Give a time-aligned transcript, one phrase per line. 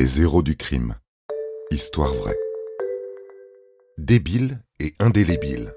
[0.00, 0.94] Les héros du crime.
[1.72, 2.38] Histoire vraie.
[3.98, 5.74] Débile et indélébile.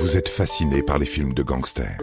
[0.00, 1.98] Vous êtes fasciné par les films de gangsters.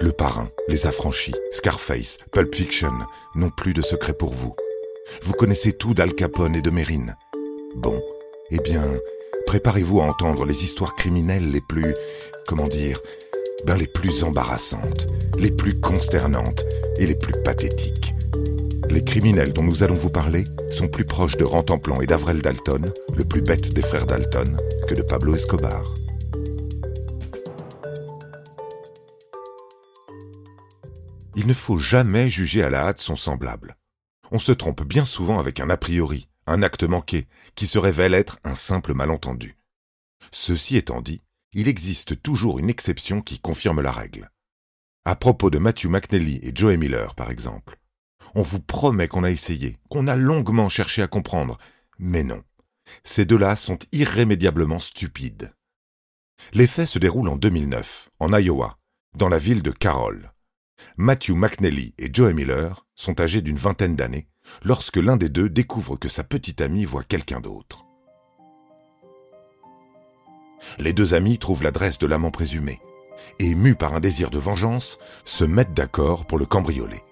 [0.00, 2.94] Le Parrain, Les Affranchis, Scarface, Pulp Fiction
[3.36, 4.56] n'ont plus de secret pour vous.
[5.22, 7.16] Vous connaissez tout d'Al Capone et de Mérine.
[7.76, 8.02] Bon,
[8.50, 8.82] eh bien,
[9.46, 11.94] préparez-vous à entendre les histoires criminelles les plus,
[12.48, 13.00] comment dire,
[13.76, 15.06] les plus embarrassantes,
[15.38, 16.64] les plus consternantes
[16.98, 18.14] et les plus pathétiques.
[18.88, 22.92] Les criminels dont nous allons vous parler sont plus proches de Rantanplan et d'Avrel Dalton,
[23.16, 24.56] le plus bête des frères Dalton,
[24.88, 25.82] que de Pablo Escobar.
[31.36, 33.76] Il ne faut jamais juger à la hâte son semblable.
[34.32, 38.14] On se trompe bien souvent avec un a priori, un acte manqué, qui se révèle
[38.14, 39.56] être un simple malentendu.
[40.32, 41.22] Ceci étant dit,
[41.52, 44.30] il existe toujours une exception qui confirme la règle.
[45.04, 47.78] À propos de Matthew McNally et Joey Miller, par exemple.
[48.34, 51.58] On vous promet qu'on a essayé, qu'on a longuement cherché à comprendre,
[51.98, 52.42] mais non.
[53.02, 55.52] Ces deux-là sont irrémédiablement stupides.
[56.52, 58.78] Les faits se déroulent en 2009, en Iowa,
[59.16, 60.32] dans la ville de Carroll.
[60.96, 64.28] Matthew McNally et Joey Miller sont âgés d'une vingtaine d'années
[64.62, 67.89] lorsque l'un des deux découvre que sa petite amie voit quelqu'un d'autre.
[70.78, 72.80] Les deux amis trouvent l'adresse de l'amant présumé
[73.38, 77.02] et, mus par un désir de vengeance, se mettent d'accord pour le cambrioler.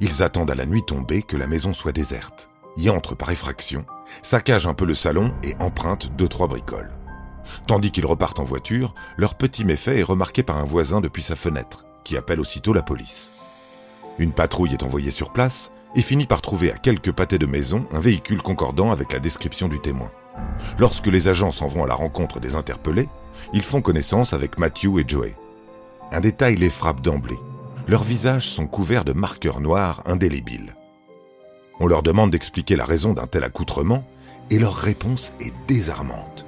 [0.00, 3.84] Ils attendent à la nuit tombée que la maison soit déserte, y entrent par effraction,
[4.22, 6.92] saccagent un peu le salon et empruntent deux trois bricoles.
[7.66, 11.36] Tandis qu'ils repartent en voiture, leur petit méfait est remarqué par un voisin depuis sa
[11.36, 13.32] fenêtre, qui appelle aussitôt la police.
[14.18, 17.86] Une patrouille est envoyée sur place et finit par trouver à quelques pâtés de maison
[17.92, 20.10] un véhicule concordant avec la description du témoin.
[20.78, 23.08] Lorsque les agents s'en vont à la rencontre des interpellés,
[23.52, 25.34] ils font connaissance avec Matthew et Joey.
[26.12, 27.38] Un détail les frappe d'emblée.
[27.86, 30.74] Leurs visages sont couverts de marqueurs noirs indélébiles.
[31.80, 34.04] On leur demande d'expliquer la raison d'un tel accoutrement,
[34.50, 36.46] et leur réponse est désarmante.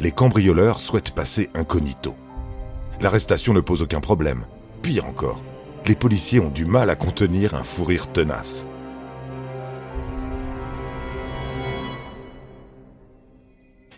[0.00, 2.14] Les cambrioleurs souhaitent passer incognito.
[3.00, 4.44] L'arrestation ne pose aucun problème.
[4.82, 5.42] Pire encore,
[5.86, 8.66] les policiers ont du mal à contenir un fou rire tenace.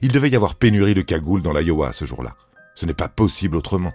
[0.02, 2.34] Il devait y avoir pénurie de cagoules dans l'Iowa ce jour-là.
[2.74, 3.92] Ce n'est pas possible autrement.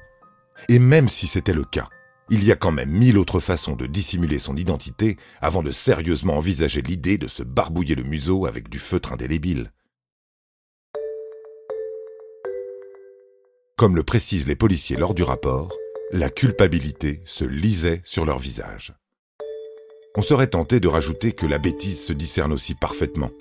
[0.70, 1.90] Et même si c'était le cas,
[2.30, 6.38] il y a quand même mille autres façons de dissimuler son identité avant de sérieusement
[6.38, 9.72] envisager l'idée de se barbouiller le museau avec du feutre indélébile.
[13.78, 15.76] Comme le précisent les policiers lors du rapport,
[16.12, 18.96] la culpabilité se lisait sur leur visage.
[20.16, 23.32] On serait tenté de rajouter que la bêtise se discerne aussi parfaitement,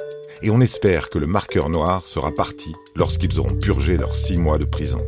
[0.43, 4.59] et on espère que le marqueur noir sera parti lorsqu'ils auront purgé leurs six mois
[4.59, 5.01] de prison.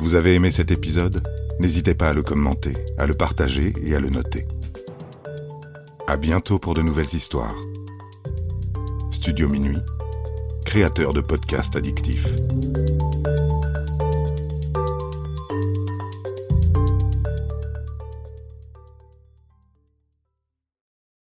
[0.00, 1.22] Vous avez aimé cet épisode?
[1.60, 4.46] N'hésitez pas à le commenter, à le partager et à le noter.
[6.06, 7.54] À bientôt pour de nouvelles histoires.
[9.12, 9.78] Studio Minuit,
[10.64, 12.34] créateur de podcasts addictifs.